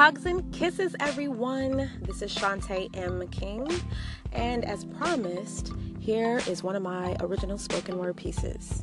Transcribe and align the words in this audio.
Hugs 0.00 0.24
and 0.24 0.50
kisses, 0.50 0.96
everyone. 0.98 1.90
This 2.00 2.22
is 2.22 2.34
Shantae 2.34 2.88
M. 2.96 3.28
King. 3.28 3.70
And 4.32 4.64
as 4.64 4.86
promised, 4.86 5.74
here 5.98 6.40
is 6.48 6.62
one 6.62 6.74
of 6.74 6.80
my 6.80 7.18
original 7.20 7.58
spoken 7.58 7.98
word 7.98 8.16
pieces 8.16 8.82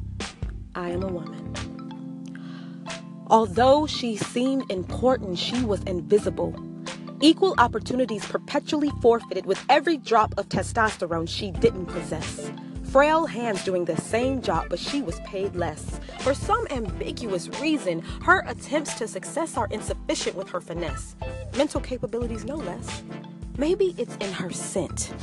I 0.76 0.92
am 0.92 1.02
a 1.02 1.08
woman. 1.08 1.56
Although 3.32 3.88
she 3.88 4.16
seemed 4.16 4.70
important, 4.70 5.40
she 5.40 5.66
was 5.66 5.82
invisible. 5.86 6.54
Equal 7.20 7.56
opportunities 7.58 8.24
perpetually 8.24 8.92
forfeited 9.02 9.48
with 9.48 9.60
every 9.70 9.98
drop 9.98 10.36
of 10.38 10.50
testosterone 10.50 11.28
she 11.28 11.50
didn't 11.50 11.88
possess. 11.88 12.52
Frail 12.98 13.28
hands 13.28 13.64
doing 13.64 13.86
the 13.86 13.96
same 13.96 14.42
job, 14.42 14.70
but 14.72 14.80
she 14.80 15.04
was 15.04 15.20
paid 15.20 15.56
less. 15.56 16.00
For 16.22 16.34
some 16.34 16.66
ambiguous 16.72 17.48
reason, 17.62 18.00
her 18.24 18.44
attempts 18.48 18.96
to 18.96 19.08
success 19.08 19.56
are 19.56 19.68
insufficient 19.70 20.36
with 20.36 20.50
her 20.50 20.60
finesse. 20.60 21.16
Mental 21.56 21.80
capabilities, 21.80 22.44
no 22.44 22.56
less. 22.56 23.04
Maybe 23.56 23.94
it's 24.00 24.16
in 24.16 24.32
her 24.32 24.50
scent. 24.50 25.14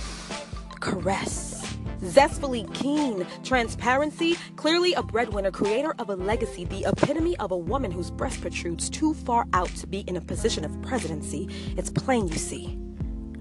Caress. 0.79 1.77
Zestfully 2.05 2.73
keen, 2.75 3.27
transparency, 3.43 4.37
clearly 4.55 4.95
a 4.95 5.03
breadwinner, 5.03 5.51
creator 5.51 5.97
of 5.99 6.11
a 6.11 6.15
legacy, 6.15 6.67
the 6.67 6.85
epitome 6.85 7.37
of 7.39 7.51
a 7.51 7.59
woman 7.59 7.91
whose 7.91 8.09
breast 8.13 8.41
protrudes 8.41 8.89
too 8.89 9.15
far 9.15 9.49
out 9.53 9.71
to 9.71 9.89
be 9.89 10.03
in 10.03 10.17
a 10.17 10.21
position 10.21 10.65
of 10.65 10.81
presidency. 10.83 11.49
It's 11.77 11.91
plain, 11.91 12.29
you 12.29 12.37
see. 12.37 12.79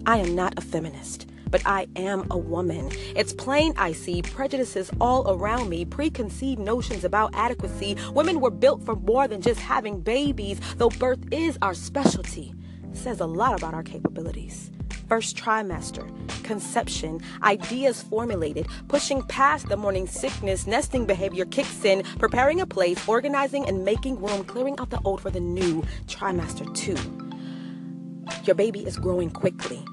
I 0.08 0.17
am 0.17 0.34
not 0.34 0.58
a 0.58 0.61
feminist 0.61 1.27
but 1.53 1.62
I 1.67 1.85
am 1.95 2.25
a 2.31 2.38
woman. 2.38 2.89
It's 3.16 3.31
plain 3.31 3.75
I 3.77 3.91
see 3.91 4.23
prejudices 4.23 4.89
all 4.99 5.31
around 5.31 5.70
me, 5.70 5.85
preconceived 5.85 6.59
notions 6.59 7.03
about 7.03 7.30
adequacy. 7.35 7.95
Women 8.11 8.41
were 8.41 8.49
built 8.49 8.84
for 8.84 8.95
more 8.95 9.27
than 9.27 9.39
just 9.39 9.59
having 9.59 10.02
babies, 10.02 10.59
though 10.77 10.89
birth 10.89 11.20
is 11.31 11.59
our 11.61 11.75
specialty. 11.75 12.55
Says 12.94 13.20
a 13.20 13.27
lot 13.27 13.55
about 13.55 13.75
our 13.75 13.84
capabilities 13.84 14.71
first 15.08 15.38
trimester, 15.38 16.08
conception, 16.44 17.19
ideas 17.44 18.02
formulated, 18.02 18.66
pushing 18.88 19.22
past 19.23 19.67
the 19.67 19.78
morning 19.78 20.08
sickness, 20.08 20.66
nesting 20.66 21.06
behavior 21.06 21.45
kicks 21.45 21.85
in, 21.85 22.02
preparing 22.17 22.61
a 22.61 22.66
place, 22.66 23.08
organizing 23.08 23.67
and 23.67 23.85
making 23.85 24.19
room, 24.19 24.44
clearing 24.45 24.80
out 24.80 24.89
the 24.89 25.00
old 25.03 25.22
for 25.22 25.30
the 25.30 25.39
new, 25.39 25.83
trimester 26.08 26.66
two. 26.73 26.97
Your 28.44 28.56
baby 28.56 28.80
is 28.80 28.97
growing 28.97 29.30
quickly. 29.30 29.85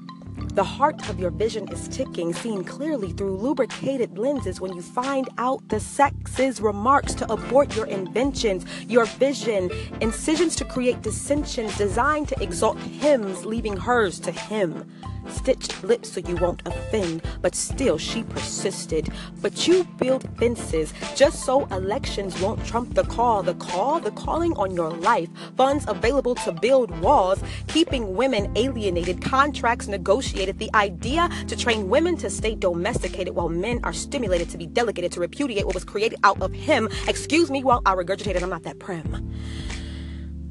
The 0.53 0.63
heart 0.63 1.09
of 1.09 1.19
your 1.19 1.31
vision 1.31 1.67
is 1.69 1.87
ticking, 1.87 2.33
seen 2.33 2.63
clearly 2.63 3.13
through 3.13 3.37
lubricated 3.37 4.17
lenses 4.17 4.59
when 4.59 4.73
you 4.73 4.81
find 4.81 5.29
out 5.37 5.67
the 5.69 5.79
sex's 5.79 6.59
remarks 6.59 7.13
to 7.15 7.31
abort 7.31 7.75
your 7.75 7.85
inventions, 7.85 8.65
your 8.87 9.05
vision, 9.05 9.71
incisions 10.01 10.55
to 10.57 10.65
create 10.65 11.01
dissensions 11.01 11.77
designed 11.77 12.27
to 12.27 12.43
exalt 12.43 12.77
hymns, 12.79 13.45
leaving 13.45 13.77
hers 13.77 14.19
to 14.19 14.31
him 14.31 14.91
stitched 15.29 15.83
lips 15.83 16.11
so 16.11 16.19
you 16.21 16.35
won't 16.37 16.61
offend, 16.65 17.23
but 17.41 17.55
still 17.55 17.97
she 17.97 18.23
persisted. 18.23 19.09
But 19.41 19.67
you 19.67 19.83
build 19.97 20.27
fences 20.37 20.93
just 21.15 21.43
so 21.45 21.65
elections 21.65 22.39
won't 22.41 22.65
trump 22.65 22.95
the 22.95 23.03
call. 23.03 23.43
The 23.43 23.55
call, 23.55 23.99
the 23.99 24.11
calling 24.11 24.53
on 24.53 24.75
your 24.75 24.91
life, 24.91 25.29
funds 25.57 25.85
available 25.87 26.35
to 26.35 26.51
build 26.51 26.91
walls, 26.99 27.41
keeping 27.67 28.15
women 28.15 28.51
alienated, 28.55 29.21
contracts 29.21 29.87
negotiated, 29.87 30.59
the 30.59 30.69
idea 30.73 31.29
to 31.47 31.55
train 31.55 31.89
women 31.89 32.17
to 32.17 32.29
stay 32.29 32.55
domesticated 32.55 33.35
while 33.35 33.49
men 33.49 33.79
are 33.83 33.93
stimulated 33.93 34.49
to 34.49 34.57
be 34.57 34.67
delegated 34.67 35.11
to 35.13 35.19
repudiate 35.19 35.65
what 35.65 35.75
was 35.75 35.83
created 35.83 36.19
out 36.23 36.41
of 36.41 36.53
him. 36.53 36.87
Excuse 37.07 37.49
me 37.51 37.63
while 37.63 37.81
I 37.85 37.95
regurgitate 37.95 38.35
it, 38.35 38.43
I'm 38.43 38.49
not 38.49 38.63
that 38.63 38.79
prim. 38.79 39.31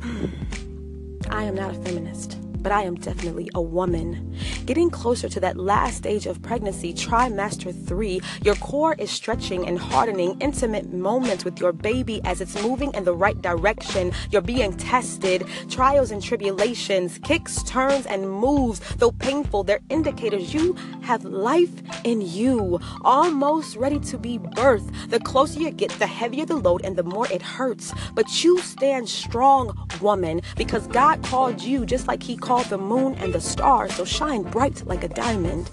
I 1.30 1.44
am 1.44 1.54
not 1.54 1.70
a 1.70 1.74
feminist 1.74 2.49
but 2.62 2.72
I 2.72 2.82
am 2.82 2.94
definitely 2.94 3.48
a 3.54 3.60
woman. 3.60 4.36
Getting 4.66 4.90
closer 4.90 5.28
to 5.28 5.40
that 5.40 5.56
last 5.56 5.96
stage 5.96 6.26
of 6.26 6.42
pregnancy, 6.42 6.92
trimester 6.92 7.74
three, 7.86 8.20
your 8.42 8.54
core 8.56 8.94
is 8.98 9.10
stretching 9.10 9.66
and 9.66 9.78
hardening, 9.78 10.36
intimate 10.40 10.92
moments 10.92 11.44
with 11.44 11.58
your 11.58 11.72
baby 11.72 12.20
as 12.24 12.40
it's 12.40 12.60
moving 12.62 12.92
in 12.94 13.04
the 13.04 13.14
right 13.14 13.40
direction. 13.40 14.12
You're 14.30 14.42
being 14.42 14.76
tested, 14.76 15.46
trials 15.68 16.10
and 16.10 16.22
tribulations, 16.22 17.18
kicks, 17.24 17.62
turns, 17.62 18.06
and 18.06 18.30
moves. 18.30 18.80
Though 18.96 19.12
painful, 19.12 19.64
they're 19.64 19.80
indicators 19.88 20.52
you 20.52 20.74
have 21.02 21.24
life 21.24 21.72
in 22.04 22.20
you, 22.20 22.78
almost 23.02 23.76
ready 23.76 23.98
to 24.00 24.18
be 24.18 24.38
birthed. 24.38 25.10
The 25.10 25.20
closer 25.20 25.60
you 25.60 25.70
get, 25.70 25.90
the 25.92 26.06
heavier 26.06 26.44
the 26.44 26.56
load 26.56 26.84
and 26.84 26.96
the 26.96 27.02
more 27.02 27.26
it 27.32 27.42
hurts. 27.42 27.92
But 28.14 28.44
you 28.44 28.60
stand 28.60 29.08
strong, 29.08 29.76
woman, 30.00 30.42
because 30.56 30.86
God 30.88 31.22
called 31.22 31.62
you 31.62 31.86
just 31.86 32.06
like 32.06 32.22
He 32.22 32.36
called 32.36 32.49
called 32.50 32.66
the 32.66 32.78
moon 32.78 33.14
and 33.18 33.32
the 33.32 33.40
stars, 33.40 33.94
so 33.94 34.04
shine 34.04 34.42
bright 34.42 34.84
like 34.84 35.04
a 35.04 35.08
diamond. 35.08 35.70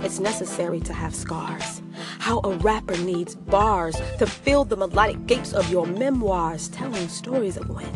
It's 0.00 0.18
necessary 0.18 0.78
to 0.80 0.92
have 0.92 1.14
scars. 1.14 1.80
How 2.18 2.40
a 2.40 2.50
rapper 2.58 2.94
needs 2.98 3.36
bars 3.36 3.96
to 4.18 4.26
fill 4.26 4.66
the 4.66 4.76
melodic 4.76 5.24
gapes 5.24 5.54
of 5.54 5.70
your 5.70 5.86
memoirs, 5.86 6.68
telling 6.68 7.08
stories 7.08 7.56
of 7.56 7.70
when. 7.70 7.90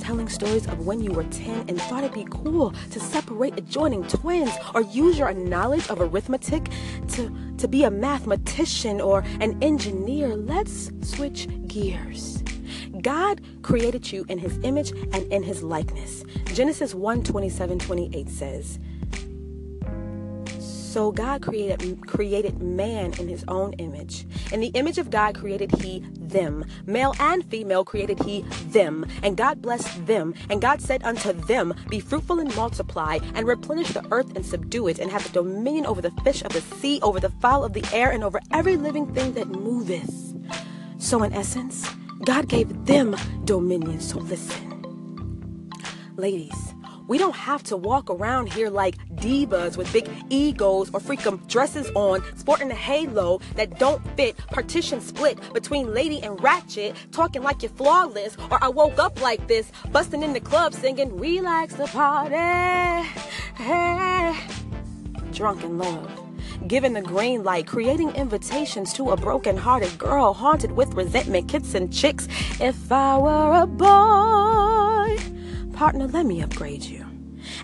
Telling 0.00 0.28
stories 0.28 0.66
of 0.66 0.84
when 0.84 1.00
you 1.00 1.12
were 1.12 1.22
10 1.22 1.66
and 1.68 1.80
thought 1.82 2.02
it'd 2.02 2.12
be 2.12 2.26
cool 2.28 2.72
to 2.90 2.98
separate 2.98 3.56
adjoining 3.56 4.02
twins 4.08 4.50
or 4.74 4.80
use 4.80 5.16
your 5.16 5.32
knowledge 5.32 5.88
of 5.88 6.00
arithmetic 6.00 6.68
to, 7.10 7.32
to 7.58 7.68
be 7.68 7.84
a 7.84 7.90
mathematician 7.90 9.00
or 9.00 9.20
an 9.40 9.56
engineer. 9.62 10.34
Let's 10.34 10.90
switch 11.02 11.46
gears. 11.68 12.42
God 13.02 13.40
created 13.62 14.12
you 14.12 14.24
in 14.28 14.38
his 14.38 14.58
image 14.62 14.90
and 15.12 15.30
in 15.32 15.42
his 15.42 15.62
likeness. 15.62 16.24
Genesis 16.46 16.94
1 16.94 17.22
27 17.22 17.78
28 17.78 18.28
says, 18.28 18.78
so 20.96 21.12
God 21.12 21.42
created 21.42 22.06
created 22.06 22.62
man 22.62 23.12
in 23.20 23.28
his 23.28 23.44
own 23.48 23.74
image. 23.74 24.26
In 24.50 24.60
the 24.60 24.68
image 24.68 24.96
of 24.96 25.10
God 25.10 25.34
created 25.34 25.70
he 25.82 26.02
them. 26.18 26.64
Male 26.86 27.14
and 27.20 27.44
female 27.44 27.84
created 27.84 28.18
he 28.22 28.46
them. 28.70 29.04
And 29.22 29.36
God 29.36 29.60
blessed 29.60 30.06
them. 30.06 30.32
And 30.48 30.62
God 30.62 30.80
said 30.80 31.02
unto 31.04 31.34
them, 31.34 31.74
Be 31.90 32.00
fruitful 32.00 32.40
and 32.40 32.56
multiply, 32.56 33.18
and 33.34 33.46
replenish 33.46 33.90
the 33.90 34.06
earth 34.10 34.34
and 34.34 34.46
subdue 34.46 34.88
it, 34.88 34.98
and 34.98 35.10
have 35.10 35.30
dominion 35.32 35.84
over 35.84 36.00
the 36.00 36.12
fish 36.24 36.42
of 36.42 36.54
the 36.54 36.62
sea, 36.62 36.98
over 37.02 37.20
the 37.20 37.28
fowl 37.28 37.62
of 37.62 37.74
the 37.74 37.84
air, 37.92 38.10
and 38.10 38.24
over 38.24 38.40
every 38.50 38.78
living 38.78 39.12
thing 39.12 39.34
that 39.34 39.48
moveth. 39.48 40.34
So 40.96 41.22
in 41.24 41.34
essence, 41.34 41.86
God 42.24 42.48
gave 42.48 42.86
them 42.86 43.16
dominion. 43.44 44.00
So 44.00 44.18
listen, 44.18 44.82
ladies, 46.16 46.74
we 47.08 47.18
don't 47.18 47.36
have 47.36 47.62
to 47.64 47.76
walk 47.76 48.10
around 48.10 48.52
here 48.52 48.68
like 48.68 48.96
divas 49.16 49.76
with 49.76 49.92
big 49.92 50.08
egos 50.28 50.90
or 50.92 51.00
freakum 51.00 51.46
dresses 51.46 51.90
on, 51.94 52.22
sporting 52.36 52.70
a 52.70 52.74
halo 52.74 53.40
that 53.54 53.78
don't 53.78 54.04
fit, 54.16 54.36
partition 54.48 55.00
split 55.00 55.38
between 55.52 55.94
lady 55.94 56.20
and 56.22 56.42
ratchet, 56.42 56.96
talking 57.12 57.42
like 57.42 57.62
you're 57.62 57.70
flawless, 57.70 58.36
or 58.50 58.62
I 58.62 58.68
woke 58.68 58.98
up 58.98 59.20
like 59.20 59.46
this, 59.46 59.70
busting 59.92 60.22
in 60.22 60.32
the 60.32 60.40
club 60.40 60.74
singing, 60.74 61.16
relax 61.16 61.74
the 61.74 61.86
party, 61.86 62.34
hey. 63.56 64.36
drunk 65.32 65.60
drunken 65.60 65.78
love 65.78 66.25
giving 66.66 66.92
the 66.92 67.02
green 67.02 67.42
light, 67.42 67.66
creating 67.66 68.10
invitations 68.14 68.92
to 68.94 69.10
a 69.10 69.16
broken-hearted 69.16 69.98
girl 69.98 70.32
haunted 70.32 70.72
with 70.72 70.94
resentment, 70.94 71.48
kids 71.48 71.74
and 71.74 71.92
chicks. 71.92 72.28
If 72.60 72.90
I 72.90 73.18
were 73.18 73.62
a 73.62 73.66
boy, 73.66 75.18
partner, 75.72 76.06
let 76.06 76.26
me 76.26 76.42
upgrade 76.42 76.82
you 76.84 77.06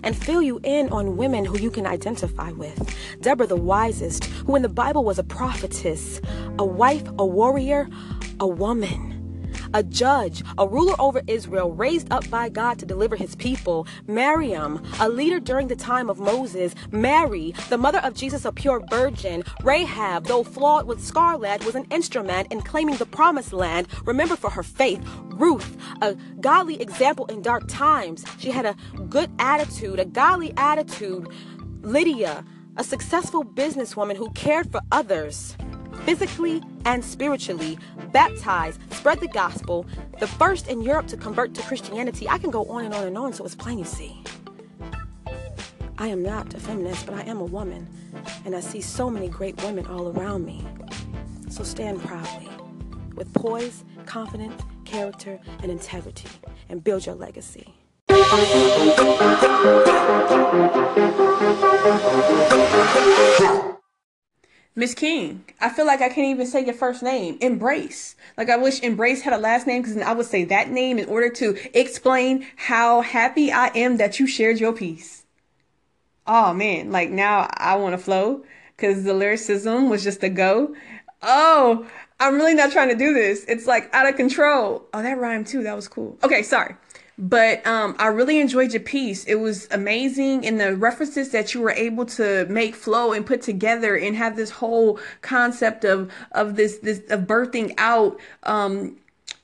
and 0.03 0.15
fill 0.15 0.41
you 0.41 0.59
in 0.63 0.89
on 0.89 1.17
women 1.17 1.45
who 1.45 1.57
you 1.57 1.69
can 1.69 1.85
identify 1.85 2.51
with. 2.51 2.95
Deborah, 3.21 3.47
the 3.47 3.55
wisest, 3.55 4.25
who 4.25 4.55
in 4.55 4.61
the 4.61 4.69
Bible 4.69 5.03
was 5.03 5.19
a 5.19 5.23
prophetess, 5.23 6.21
a 6.57 6.65
wife, 6.65 7.03
a 7.19 7.25
warrior, 7.25 7.89
a 8.39 8.47
woman 8.47 9.12
a 9.73 9.83
judge, 9.83 10.43
a 10.57 10.67
ruler 10.67 10.95
over 10.99 11.21
Israel, 11.27 11.71
raised 11.71 12.11
up 12.11 12.29
by 12.29 12.49
God 12.49 12.79
to 12.79 12.85
deliver 12.85 13.15
his 13.15 13.35
people. 13.35 13.87
Miriam, 14.07 14.83
a 14.99 15.09
leader 15.09 15.39
during 15.39 15.67
the 15.67 15.75
time 15.75 16.09
of 16.09 16.19
Moses. 16.19 16.75
Mary, 16.91 17.53
the 17.69 17.77
mother 17.77 17.99
of 17.99 18.13
Jesus, 18.13 18.45
a 18.45 18.51
pure 18.51 18.81
virgin. 18.89 19.43
Rahab, 19.63 20.25
though 20.25 20.43
flawed 20.43 20.87
with 20.87 21.03
scarlet, 21.03 21.65
was 21.65 21.75
an 21.75 21.85
instrument 21.91 22.51
in 22.51 22.61
claiming 22.61 22.97
the 22.97 23.05
promised 23.05 23.53
land. 23.53 23.87
Remember 24.05 24.35
for 24.35 24.49
her 24.49 24.63
faith. 24.63 25.01
Ruth, 25.23 25.77
a 26.01 26.15
godly 26.39 26.81
example 26.81 27.25
in 27.25 27.41
dark 27.41 27.63
times. 27.67 28.25
She 28.37 28.51
had 28.51 28.65
a 28.65 28.75
good 29.09 29.31
attitude, 29.39 29.99
a 29.99 30.05
godly 30.05 30.53
attitude. 30.57 31.27
Lydia, 31.81 32.45
a 32.77 32.83
successful 32.83 33.43
businesswoman 33.43 34.15
who 34.15 34.31
cared 34.31 34.71
for 34.71 34.81
others 34.91 35.55
physically 36.05 36.61
and 36.85 37.03
spiritually, 37.03 37.77
baptized, 38.11 38.79
spread 38.93 39.19
the 39.19 39.27
gospel, 39.27 39.85
the 40.19 40.27
first 40.27 40.67
in 40.67 40.81
Europe 40.81 41.07
to 41.07 41.17
convert 41.17 41.53
to 41.55 41.61
Christianity. 41.63 42.27
I 42.27 42.37
can 42.37 42.51
go 42.51 42.65
on 42.65 42.85
and 42.85 42.93
on 42.93 43.05
and 43.05 43.17
on, 43.17 43.33
so 43.33 43.45
it's 43.45 43.55
plain 43.55 43.79
you 43.79 43.85
see. 43.85 44.21
I 45.97 46.07
am 46.07 46.23
not 46.23 46.53
a 46.53 46.59
feminist, 46.59 47.05
but 47.05 47.15
I 47.15 47.21
am 47.21 47.39
a 47.39 47.45
woman, 47.45 47.87
and 48.45 48.55
I 48.55 48.59
see 48.59 48.81
so 48.81 49.09
many 49.09 49.29
great 49.29 49.61
women 49.63 49.85
all 49.85 50.09
around 50.09 50.45
me. 50.45 50.65
So 51.49 51.63
stand 51.63 52.01
proudly 52.01 52.49
with 53.15 53.33
poise, 53.33 53.83
confidence, 54.05 54.61
character, 54.85 55.39
and 55.61 55.71
integrity, 55.71 56.29
and 56.69 56.83
build 56.83 57.05
your 57.05 57.15
legacy. 57.15 57.73
Miss 64.75 64.95
King, 64.95 65.45
I 65.61 65.69
feel 65.69 65.85
like 65.85 66.01
I 66.01 66.09
can't 66.09 66.27
even 66.27 66.47
say 66.47 66.65
your 66.65 66.73
first 66.73 67.03
name. 67.03 67.37
Embrace. 67.41 68.15
Like 68.37 68.49
I 68.49 68.57
wish 68.57 68.81
Embrace 68.81 69.21
had 69.21 69.33
a 69.33 69.37
last 69.37 69.67
name 69.67 69.83
because 69.83 69.97
I 69.97 70.13
would 70.13 70.25
say 70.25 70.45
that 70.45 70.71
name 70.71 70.97
in 70.97 71.07
order 71.07 71.29
to 71.29 71.55
explain 71.77 72.47
how 72.55 73.01
happy 73.01 73.51
I 73.51 73.67
am 73.75 73.97
that 73.97 74.19
you 74.19 74.25
shared 74.25 74.59
your 74.59 74.73
piece. 74.73 75.25
Oh 76.25 76.53
man, 76.55 76.91
like 76.91 77.11
now 77.11 77.47
I 77.53 77.75
want 77.75 77.93
to 77.93 78.03
flow 78.03 78.43
because 78.75 79.03
the 79.03 79.13
lyricism 79.13 79.89
was 79.89 80.03
just 80.03 80.23
a 80.23 80.29
go. 80.29 80.75
Oh, 81.21 81.87
I'm 82.19 82.35
really 82.35 82.55
not 82.55 82.71
trying 82.71 82.89
to 82.89 82.95
do 82.95 83.13
this. 83.13 83.45
It's 83.47 83.67
like 83.67 83.93
out 83.93 84.09
of 84.09 84.15
control. 84.15 84.87
Oh, 84.91 85.03
that 85.03 85.19
rhymed 85.19 85.45
too. 85.45 85.61
That 85.61 85.75
was 85.75 85.87
cool. 85.87 86.17
Okay, 86.23 86.41
sorry. 86.41 86.75
But 87.17 87.65
um, 87.67 87.95
I 87.99 88.07
really 88.07 88.39
enjoyed 88.39 88.73
your 88.73 88.81
piece. 88.81 89.23
It 89.25 89.35
was 89.35 89.67
amazing, 89.71 90.45
and 90.47 90.59
the 90.59 90.75
references 90.75 91.29
that 91.29 91.53
you 91.53 91.61
were 91.61 91.71
able 91.71 92.05
to 92.07 92.45
make 92.47 92.75
flow 92.75 93.13
and 93.13 93.25
put 93.25 93.41
together, 93.41 93.95
and 93.95 94.15
have 94.15 94.35
this 94.35 94.49
whole 94.49 94.99
concept 95.21 95.85
of 95.85 96.11
of 96.31 96.55
this 96.55 96.79
this 96.79 97.01
of 97.09 97.21
birthing 97.21 97.73
out. 97.77 98.19
Um, 98.43 98.97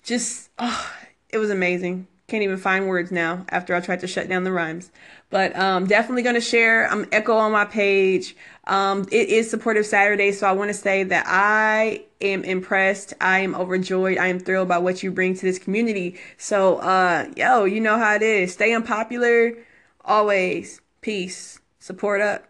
just 0.04 0.50
oh, 0.58 0.92
it 1.30 1.38
was 1.38 1.52
amazing. 1.52 2.08
Can't 2.30 2.44
even 2.44 2.58
find 2.58 2.88
words 2.88 3.12
now 3.12 3.44
after 3.50 3.74
I 3.74 3.80
tried 3.80 4.02
to 4.02 4.08
shut 4.08 4.30
down 4.30 4.44
the 4.44 4.52
rhymes. 4.52 4.92
But 5.32 5.56
um, 5.58 5.88
definitely 5.88 6.22
going 6.22 6.36
to 6.36 6.42
share. 6.42 6.88
I'm 6.88 7.08
Echo 7.12 7.34
on 7.34 7.52
my 7.52 7.66
page. 7.66 8.36
Um, 8.66 9.08
it 9.12 9.30
is 9.30 9.50
Supportive 9.50 9.86
Saturday, 9.86 10.32
so 10.32 10.48
I 10.48 10.52
want 10.52 10.70
to 10.70 10.76
say 10.76 11.04
that 11.04 11.26
I 11.28 12.04
am 12.22 12.44
impressed. 12.44 13.16
I 13.20 13.40
am 13.40 13.56
overjoyed. 13.56 14.20
I 14.20 14.28
am 14.28 14.40
thrilled 14.40 14.68
by 14.68 14.78
what 14.78 15.02
you 15.02 15.12
bring 15.12 15.36
to 15.36 15.42
this 15.42 15.58
community. 15.58 16.20
So, 16.38 16.78
uh, 16.78 17.28
yo, 17.36 17.66
you 17.66 17.80
know 17.80 17.98
how 17.98 18.14
it 18.14 18.22
is. 18.22 18.54
Stay 18.54 18.74
unpopular, 18.74 19.54
always. 20.06 20.82
Peace. 21.02 21.60
Support 21.80 22.22
up. 22.22 22.46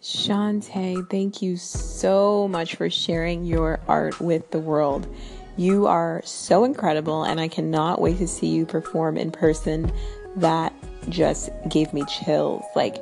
Shantae, 0.00 1.08
thank 1.10 1.40
you 1.40 1.56
so 1.56 2.46
much 2.46 2.76
for 2.76 2.90
sharing 2.90 3.44
your 3.44 3.80
art 3.88 4.20
with 4.20 4.50
the 4.50 4.58
world. 4.58 5.08
You 5.56 5.86
are 5.86 6.20
so 6.24 6.64
incredible, 6.64 7.22
and 7.22 7.40
I 7.40 7.48
cannot 7.48 8.00
wait 8.00 8.18
to 8.18 8.26
see 8.26 8.48
you 8.48 8.66
perform 8.66 9.16
in 9.16 9.30
person. 9.30 9.92
That 10.36 10.72
just 11.08 11.50
gave 11.68 11.92
me 11.92 12.04
chills. 12.06 12.64
Like, 12.74 12.96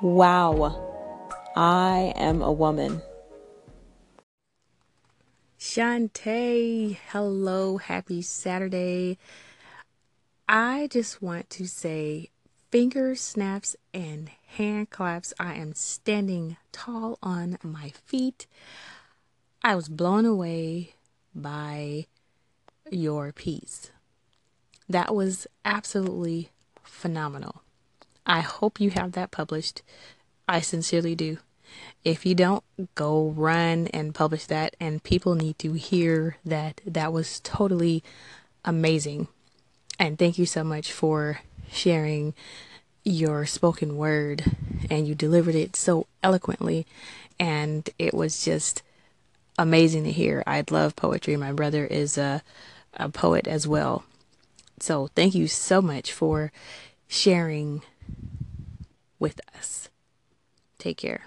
Wow, 0.00 1.50
I 1.56 2.12
am 2.14 2.40
a 2.40 2.52
woman. 2.52 3.02
Shantae, 5.58 6.96
hello, 7.10 7.78
happy 7.78 8.22
Saturday. 8.22 9.18
I 10.48 10.86
just 10.90 11.20
want 11.20 11.50
to 11.50 11.66
say 11.66 12.30
finger 12.70 13.16
snaps 13.16 13.74
and 13.92 14.30
hand 14.46 14.90
claps. 14.90 15.34
I 15.40 15.54
am 15.54 15.74
standing 15.74 16.56
tall 16.70 17.18
on 17.22 17.58
my 17.64 17.92
feet. 18.06 18.46
I 19.64 19.74
was 19.74 19.88
blown 19.88 20.24
away 20.24 20.94
by 21.42 22.06
your 22.90 23.32
piece. 23.32 23.90
That 24.88 25.14
was 25.14 25.46
absolutely 25.64 26.50
phenomenal. 26.82 27.62
I 28.26 28.40
hope 28.40 28.80
you 28.80 28.90
have 28.90 29.12
that 29.12 29.30
published. 29.30 29.82
I 30.48 30.60
sincerely 30.60 31.14
do. 31.14 31.38
If 32.04 32.24
you 32.24 32.34
don't, 32.34 32.64
go 32.94 33.28
run 33.28 33.88
and 33.88 34.14
publish 34.14 34.46
that, 34.46 34.74
and 34.80 35.02
people 35.02 35.34
need 35.34 35.58
to 35.58 35.74
hear 35.74 36.38
that 36.44 36.80
that 36.86 37.12
was 37.12 37.40
totally 37.40 38.02
amazing. 38.64 39.28
And 39.98 40.18
thank 40.18 40.38
you 40.38 40.46
so 40.46 40.64
much 40.64 40.92
for 40.92 41.40
sharing 41.70 42.34
your 43.04 43.44
spoken 43.44 43.96
word, 43.96 44.44
and 44.90 45.06
you 45.06 45.14
delivered 45.14 45.54
it 45.54 45.76
so 45.76 46.06
eloquently, 46.22 46.86
and 47.38 47.88
it 47.98 48.14
was 48.14 48.44
just 48.44 48.82
amazing 49.58 50.04
to 50.04 50.12
hear. 50.12 50.42
I 50.46 50.64
love 50.70 50.96
poetry. 50.96 51.36
My 51.36 51.52
brother 51.52 51.84
is 51.84 52.16
a, 52.16 52.42
a 52.94 53.08
poet 53.08 53.46
as 53.46 53.66
well. 53.66 54.04
So 54.80 55.08
thank 55.14 55.34
you 55.34 55.48
so 55.48 55.82
much 55.82 56.12
for 56.12 56.52
sharing 57.08 57.82
with 59.18 59.40
us. 59.56 59.88
Take 60.78 60.98
care. 60.98 61.26